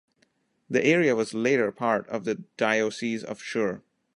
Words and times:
The 0.67 0.83
area 0.83 1.15
was 1.15 1.35
later 1.35 1.71
part 1.71 2.09
of 2.09 2.25
the 2.25 2.41
diocese 2.57 3.23
of 3.23 3.39
Chur. 3.39 3.83